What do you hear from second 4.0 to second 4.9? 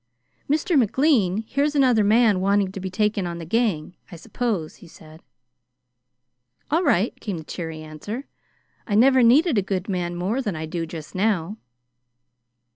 I suppose," he